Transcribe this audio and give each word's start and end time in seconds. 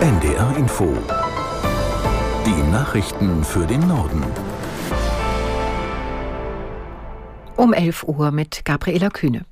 NDR 0.00 0.56
Info. 0.56 0.96
Die 2.46 2.70
Nachrichten 2.70 3.42
für 3.42 3.66
den 3.66 3.80
Norden. 3.88 4.22
Um 7.56 7.72
11 7.72 8.04
Uhr 8.04 8.30
mit 8.30 8.64
Gabriela 8.64 9.10
Kühne. 9.10 9.44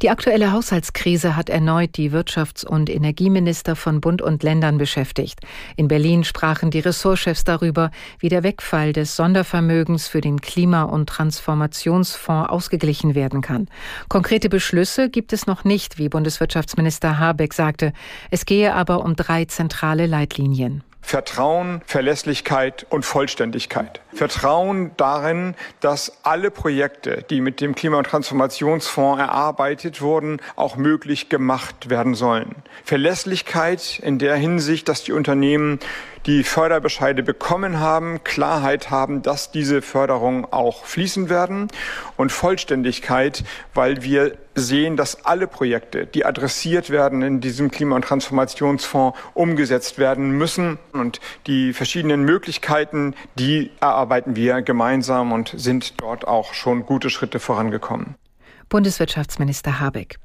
Die 0.00 0.10
aktuelle 0.10 0.52
Haushaltskrise 0.52 1.34
hat 1.34 1.50
erneut 1.50 1.96
die 1.96 2.12
Wirtschafts- 2.12 2.64
und 2.64 2.88
Energieminister 2.88 3.74
von 3.74 4.00
Bund 4.00 4.22
und 4.22 4.44
Ländern 4.44 4.78
beschäftigt. 4.78 5.40
In 5.76 5.88
Berlin 5.88 6.22
sprachen 6.22 6.70
die 6.70 6.78
Ressortchefs 6.78 7.42
darüber, 7.42 7.90
wie 8.20 8.28
der 8.28 8.44
Wegfall 8.44 8.92
des 8.92 9.16
Sondervermögens 9.16 10.06
für 10.06 10.20
den 10.20 10.40
Klima- 10.40 10.84
und 10.84 11.08
Transformationsfonds 11.08 12.48
ausgeglichen 12.48 13.16
werden 13.16 13.40
kann. 13.40 13.66
Konkrete 14.08 14.48
Beschlüsse 14.48 15.10
gibt 15.10 15.32
es 15.32 15.48
noch 15.48 15.64
nicht, 15.64 15.98
wie 15.98 16.08
Bundeswirtschaftsminister 16.08 17.18
Habeck 17.18 17.52
sagte. 17.52 17.92
Es 18.30 18.46
gehe 18.46 18.74
aber 18.74 19.04
um 19.04 19.16
drei 19.16 19.46
zentrale 19.46 20.06
Leitlinien. 20.06 20.84
Vertrauen, 21.00 21.80
Verlässlichkeit 21.86 22.86
und 22.90 23.04
Vollständigkeit. 23.04 24.00
Vertrauen 24.12 24.90
darin, 24.98 25.54
dass 25.80 26.24
alle 26.24 26.50
Projekte, 26.50 27.24
die 27.30 27.40
mit 27.40 27.60
dem 27.60 27.74
Klima- 27.74 27.98
und 27.98 28.06
Transformationsfonds 28.06 29.20
erarbeitet 29.20 30.02
wurden, 30.02 30.40
auch 30.56 30.76
möglich 30.76 31.28
gemacht 31.30 31.88
werden 31.88 32.14
sollen. 32.14 32.56
Verlässlichkeit 32.84 34.00
in 34.00 34.18
der 34.18 34.36
Hinsicht, 34.36 34.88
dass 34.88 35.02
die 35.02 35.12
Unternehmen 35.12 35.78
die 36.26 36.44
Förderbescheide 36.44 37.22
bekommen 37.22 37.80
haben, 37.80 38.22
Klarheit 38.22 38.90
haben, 38.90 39.22
dass 39.22 39.50
diese 39.50 39.80
Förderungen 39.80 40.44
auch 40.50 40.84
fließen 40.84 41.30
werden 41.30 41.68
und 42.18 42.32
Vollständigkeit, 42.32 43.44
weil 43.72 44.02
wir 44.02 44.36
sehen, 44.58 44.96
dass 44.96 45.24
alle 45.24 45.46
Projekte, 45.46 46.06
die 46.06 46.24
adressiert 46.24 46.90
werden 46.90 47.22
in 47.22 47.40
diesem 47.40 47.70
Klima- 47.70 47.96
und 47.96 48.02
Transformationsfonds, 48.02 49.18
umgesetzt 49.34 49.98
werden 49.98 50.30
müssen. 50.30 50.78
Und 50.92 51.20
die 51.46 51.72
verschiedenen 51.72 52.24
Möglichkeiten, 52.24 53.14
die 53.38 53.70
erarbeiten 53.80 54.36
wir 54.36 54.62
gemeinsam 54.62 55.32
und 55.32 55.52
sind 55.56 56.00
dort 56.00 56.26
auch 56.26 56.54
schon 56.54 56.86
gute 56.86 57.10
Schritte 57.10 57.40
vorangekommen. 57.40 58.16
Bundeswirtschaftsminister 58.68 59.80
Habeck. 59.80 60.18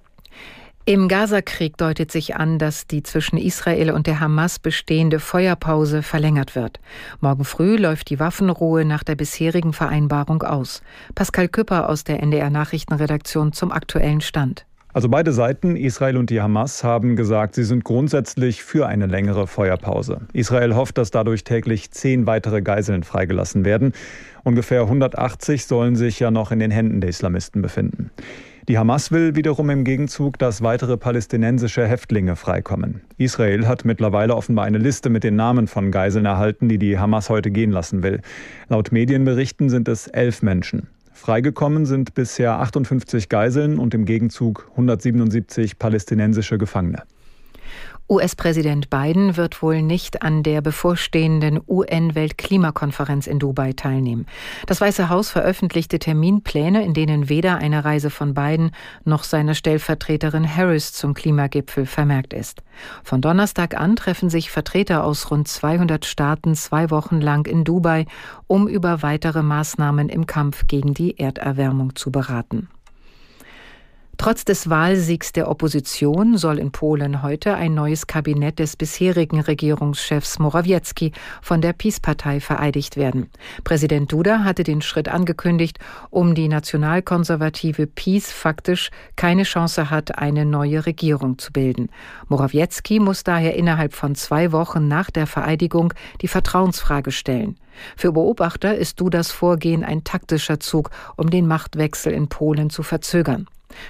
Im 0.85 1.07
Gazakrieg 1.07 1.77
deutet 1.77 2.11
sich 2.11 2.35
an, 2.35 2.59
dass 2.59 2.87
die 2.87 3.03
zwischen 3.03 3.37
Israel 3.37 3.91
und 3.91 4.05
der 4.05 4.19
Hamas 4.19 4.59
bestehende 4.59 5.21
Feuerpause 5.21 6.03
verlängert 6.03 6.57
wird. 6.57 6.81
Morgen 7.21 7.45
früh 7.45 7.77
läuft 7.77 8.09
die 8.09 8.19
Waffenruhe 8.19 8.83
nach 8.83 9.05
der 9.05 9.15
bisherigen 9.15 9.71
Vereinbarung 9.71 10.43
aus. 10.43 10.81
Pascal 11.15 11.47
Küpper 11.47 11.87
aus 11.87 12.03
der 12.03 12.21
NDR 12.21 12.49
Nachrichtenredaktion 12.49 13.53
zum 13.53 13.71
aktuellen 13.71 14.19
Stand. 14.19 14.65
Also 14.91 15.07
beide 15.07 15.31
Seiten, 15.31 15.77
Israel 15.77 16.17
und 16.17 16.29
die 16.29 16.41
Hamas, 16.41 16.83
haben 16.83 17.15
gesagt, 17.15 17.55
sie 17.55 17.63
sind 17.63 17.85
grundsätzlich 17.85 18.61
für 18.61 18.85
eine 18.85 19.05
längere 19.05 19.47
Feuerpause. 19.47 20.19
Israel 20.33 20.75
hofft, 20.75 20.97
dass 20.97 21.11
dadurch 21.11 21.45
täglich 21.45 21.91
zehn 21.91 22.27
weitere 22.27 22.61
Geiseln 22.61 23.03
freigelassen 23.03 23.63
werden. 23.63 23.93
Ungefähr 24.43 24.81
180 24.81 25.65
sollen 25.65 25.95
sich 25.95 26.19
ja 26.19 26.29
noch 26.29 26.51
in 26.51 26.59
den 26.59 26.71
Händen 26.71 26.99
der 26.99 27.09
Islamisten 27.09 27.61
befinden. 27.61 28.11
Die 28.69 28.77
Hamas 28.77 29.11
will 29.11 29.35
wiederum 29.35 29.69
im 29.69 29.83
Gegenzug, 29.83 30.39
dass 30.39 30.61
weitere 30.61 30.95
palästinensische 30.95 31.85
Häftlinge 31.85 32.37
freikommen. 32.37 33.01
Israel 33.17 33.67
hat 33.67 33.83
mittlerweile 33.83 34.35
offenbar 34.35 34.63
eine 34.63 34.77
Liste 34.77 35.09
mit 35.09 35.25
den 35.25 35.35
Namen 35.35 35.67
von 35.67 35.91
Geiseln 35.91 36.25
erhalten, 36.25 36.69
die 36.69 36.77
die 36.77 36.97
Hamas 36.97 37.29
heute 37.29 37.51
gehen 37.51 37.71
lassen 37.71 38.03
will. 38.03 38.21
Laut 38.69 38.93
Medienberichten 38.93 39.69
sind 39.69 39.89
es 39.89 40.07
elf 40.07 40.41
Menschen. 40.41 40.87
Freigekommen 41.11 41.85
sind 41.85 42.13
bisher 42.13 42.59
58 42.59 43.27
Geiseln 43.27 43.79
und 43.79 43.93
im 43.93 44.05
Gegenzug 44.05 44.67
177 44.71 45.77
palästinensische 45.77 46.57
Gefangene. 46.57 47.03
US-Präsident 48.09 48.89
Biden 48.89 49.37
wird 49.37 49.61
wohl 49.61 49.81
nicht 49.81 50.21
an 50.21 50.43
der 50.43 50.61
bevorstehenden 50.61 51.61
UN-Weltklimakonferenz 51.67 53.27
in 53.27 53.39
Dubai 53.39 53.73
teilnehmen. 53.73 54.27
Das 54.67 54.81
Weiße 54.81 55.09
Haus 55.09 55.29
veröffentlichte 55.31 55.99
Terminpläne, 55.99 56.83
in 56.83 56.93
denen 56.93 57.29
weder 57.29 57.57
eine 57.57 57.85
Reise 57.85 58.09
von 58.09 58.33
Biden 58.33 58.71
noch 59.05 59.23
seiner 59.23 59.55
Stellvertreterin 59.55 60.47
Harris 60.47 60.91
zum 60.93 61.13
Klimagipfel 61.13 61.85
vermerkt 61.85 62.33
ist. 62.33 62.61
Von 63.03 63.21
Donnerstag 63.21 63.79
an 63.79 63.95
treffen 63.95 64.29
sich 64.29 64.51
Vertreter 64.51 65.05
aus 65.05 65.31
rund 65.31 65.47
200 65.47 66.05
Staaten 66.05 66.55
zwei 66.55 66.89
Wochen 66.91 67.21
lang 67.21 67.47
in 67.47 67.63
Dubai, 67.63 68.05
um 68.47 68.67
über 68.67 69.01
weitere 69.01 69.41
Maßnahmen 69.41 70.09
im 70.09 70.27
Kampf 70.27 70.67
gegen 70.67 70.93
die 70.93 71.17
Erderwärmung 71.17 71.95
zu 71.95 72.11
beraten. 72.11 72.67
Trotz 74.17 74.45
des 74.45 74.69
Wahlsiegs 74.69 75.33
der 75.33 75.49
Opposition 75.49 76.37
soll 76.37 76.59
in 76.59 76.71
Polen 76.71 77.23
heute 77.23 77.55
ein 77.55 77.73
neues 77.73 78.07
Kabinett 78.07 78.59
des 78.59 78.77
bisherigen 78.77 79.41
Regierungschefs 79.41 80.39
Morawiecki 80.39 81.11
von 81.41 81.61
der 81.61 81.73
PiS-Partei 81.73 82.39
vereidigt 82.39 82.95
werden. 82.95 83.29
Präsident 83.63 84.11
Duda 84.11 84.43
hatte 84.43 84.63
den 84.63 84.81
Schritt 84.81 85.09
angekündigt, 85.09 85.79
um 86.09 86.35
die 86.35 86.47
nationalkonservative 86.47 87.87
PiS 87.87 88.31
faktisch 88.31 88.91
keine 89.15 89.43
Chance 89.43 89.89
hat, 89.89 90.17
eine 90.17 90.45
neue 90.45 90.85
Regierung 90.85 91.39
zu 91.39 91.51
bilden. 91.51 91.89
Morawiecki 92.27 92.99
muss 92.99 93.23
daher 93.23 93.55
innerhalb 93.55 93.93
von 93.93 94.15
zwei 94.15 94.51
Wochen 94.51 94.87
nach 94.87 95.09
der 95.09 95.27
Vereidigung 95.27 95.93
die 96.21 96.27
Vertrauensfrage 96.27 97.11
stellen. 97.11 97.57
Für 97.97 98.13
Beobachter 98.13 98.75
ist 98.75 99.01
Dudas 99.01 99.31
Vorgehen 99.31 99.83
ein 99.83 100.03
taktischer 100.03 100.59
Zug, 100.59 100.91
um 101.17 101.29
den 101.31 101.47
Machtwechsel 101.47 102.13
in 102.13 102.29
Polen 102.29 102.69
zu 102.69 102.83
verzögern. 102.83 103.47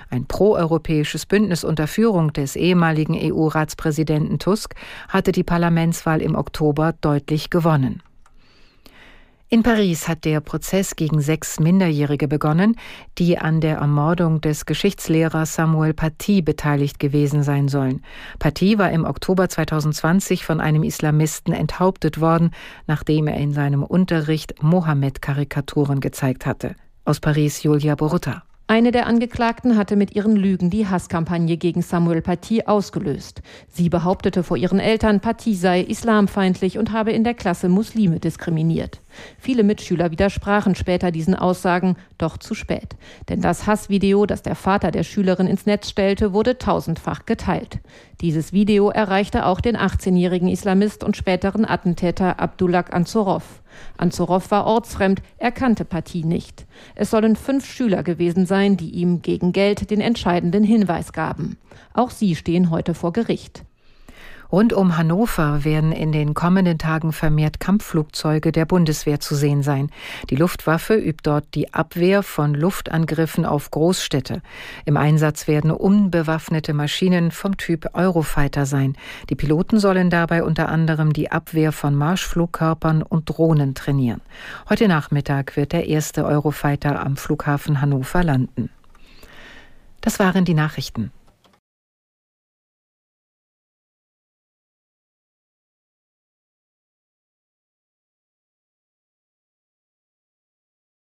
Ein 0.10 0.26
proeuropäisches 0.26 1.26
Bündnis 1.26 1.64
unter 1.64 1.88
Führung 1.88 2.34
des 2.34 2.56
ehemaligen 2.56 3.16
EU-Ratspräsidenten 3.16 4.40
Tusk 4.40 4.76
hatte 5.10 5.32
die 5.32 5.44
Parlamentswahl 5.44 6.22
im 6.22 6.36
Oktober 6.36 6.94
deutlich 7.02 7.50
gewonnen. 7.50 8.02
In 9.54 9.62
Paris 9.62 10.08
hat 10.08 10.26
der 10.26 10.40
Prozess 10.40 10.96
gegen 10.96 11.22
sechs 11.22 11.60
Minderjährige 11.60 12.28
begonnen, 12.28 12.76
die 13.20 13.38
an 13.38 13.62
der 13.62 13.78
Ermordung 13.78 14.42
des 14.42 14.66
Geschichtslehrers 14.66 15.54
Samuel 15.54 15.94
Paty 15.94 16.42
beteiligt 16.42 16.98
gewesen 16.98 17.44
sein 17.44 17.68
sollen. 17.68 18.02
Paty 18.40 18.80
war 18.80 18.90
im 18.90 19.06
Oktober 19.06 19.48
2020 19.48 20.44
von 20.44 20.60
einem 20.60 20.82
Islamisten 20.82 21.54
enthauptet 21.54 22.20
worden, 22.20 22.50
nachdem 22.88 23.28
er 23.28 23.38
in 23.38 23.54
seinem 23.54 23.84
Unterricht 23.84 24.64
Mohammed-Karikaturen 24.64 26.00
gezeigt 26.00 26.48
hatte. 26.48 26.76
Aus 27.06 27.20
Paris 27.20 27.62
Julia 27.62 27.94
Borutta. 27.94 28.42
Eine 28.66 28.92
der 28.92 29.08
Angeklagten 29.08 29.78
hatte 29.78 29.98
mit 29.98 30.16
ihren 30.16 30.38
Lügen 30.38 30.70
die 30.70 30.88
Hasskampagne 30.88 31.58
gegen 31.58 31.82
Samuel 31.82 32.22
Paty 32.22 32.64
ausgelöst. 32.64 33.42
Sie 33.68 33.90
behauptete 33.90 34.42
vor 34.42 34.56
ihren 34.56 34.80
Eltern, 34.80 35.20
Paty 35.20 35.54
sei 35.54 35.82
islamfeindlich 35.82 36.78
und 36.78 36.94
habe 36.94 37.12
in 37.12 37.26
der 37.26 37.34
Klasse 37.34 37.68
Muslime 37.68 38.20
diskriminiert. 38.20 39.02
Viele 39.38 39.64
Mitschüler 39.64 40.12
widersprachen 40.12 40.76
später 40.76 41.12
diesen 41.12 41.36
Aussagen, 41.36 41.96
doch 42.18 42.38
zu 42.38 42.54
spät. 42.54 42.96
Denn 43.30 43.42
das 43.42 43.68
Hassvideo, 43.68 44.26
das 44.26 44.42
der 44.42 44.56
Vater 44.56 44.92
der 44.92 45.04
Schülerin 45.04 45.48
ins 45.48 45.66
Netz 45.66 45.90
stellte, 45.90 46.34
wurde 46.34 46.58
tausendfach 46.58 47.26
geteilt. 47.26 47.80
Dieses 48.22 48.54
Video 48.54 48.90
erreichte 48.90 49.46
auch 49.46 49.62
den 49.62 49.78
18-jährigen 49.78 50.48
Islamist 50.48 51.04
und 51.04 51.18
späteren 51.18 51.66
Attentäter 51.66 52.40
Abdullah 52.40 52.86
Ansorov. 52.92 53.62
Anzorov 53.98 54.52
war 54.52 54.66
ortsfremd, 54.66 55.22
er 55.38 55.52
kannte 55.52 55.86
Paty 55.86 56.24
nicht. 56.24 56.66
Es 56.96 57.10
sollen 57.10 57.36
fünf 57.36 57.66
Schüler 57.66 58.04
gewesen 58.04 58.46
sein, 58.46 58.78
die 58.78 58.92
ihm 58.92 59.22
gegen 59.22 59.52
Geld 59.52 59.90
den 59.92 60.02
entscheidenden 60.02 60.64
Hinweis 60.64 61.14
gaben. 61.14 61.58
Auch 61.94 62.12
sie 62.12 62.36
stehen 62.36 62.70
heute 62.70 62.94
vor 62.94 63.14
Gericht. 63.14 63.64
Rund 64.54 64.72
um 64.72 64.98
Hannover 64.98 65.64
werden 65.64 65.92
in 65.92 66.12
den 66.12 66.36
kommenden 66.36 66.78
Tagen 66.78 67.12
vermehrt 67.12 67.60
Kampfflugzeuge 67.60 68.52
der 68.52 68.66
Bundeswehr 68.66 69.20
zu 69.20 69.34
sehen 69.34 69.64
sein. 69.64 69.90
Die 70.30 70.36
Luftwaffe 70.36 70.94
übt 70.94 71.22
dort 71.24 71.56
die 71.56 71.74
Abwehr 71.74 72.22
von 72.22 72.54
Luftangriffen 72.54 73.48
auf 73.48 73.72
Großstädte. 73.72 74.44
Im 74.86 74.96
Einsatz 74.96 75.48
werden 75.48 75.72
unbewaffnete 75.72 76.76
Maschinen 76.76 77.32
vom 77.32 77.58
Typ 77.58 77.90
Eurofighter 77.94 78.68
sein. 78.68 78.96
Die 79.32 79.36
Piloten 79.36 79.80
sollen 79.80 80.12
dabei 80.12 80.44
unter 80.44 80.70
anderem 80.70 81.14
die 81.14 81.32
Abwehr 81.32 81.72
von 81.72 81.96
Marschflugkörpern 81.96 83.02
und 83.02 83.26
Drohnen 83.32 83.74
trainieren. 83.74 84.22
Heute 84.70 84.88
Nachmittag 84.88 85.58
wird 85.58 85.72
der 85.72 85.88
erste 85.88 86.26
Eurofighter 86.26 87.04
am 87.04 87.18
Flughafen 87.18 87.82
Hannover 87.82 88.24
landen. 88.24 88.70
Das 90.02 90.20
waren 90.20 90.46
die 90.46 90.54
Nachrichten. 90.54 91.12